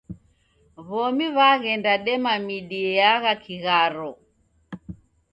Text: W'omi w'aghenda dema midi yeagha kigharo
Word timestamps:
W'omi 0.87 1.27
w'aghenda 1.37 1.93
dema 2.05 2.33
midi 2.45 2.79
yeagha 2.95 3.33
kigharo 3.43 4.09